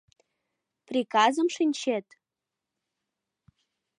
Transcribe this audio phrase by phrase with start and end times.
[0.87, 2.05] —Приказым шинчет?